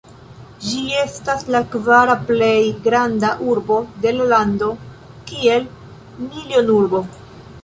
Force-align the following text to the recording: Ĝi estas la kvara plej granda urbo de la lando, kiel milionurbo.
Ĝi 0.67 0.79
estas 1.01 1.43
la 1.55 1.61
kvara 1.75 2.15
plej 2.31 2.55
granda 2.87 3.31
urbo 3.51 3.77
de 4.07 4.15
la 4.17 4.27
lando, 4.35 4.71
kiel 5.31 5.69
milionurbo. 6.27 7.05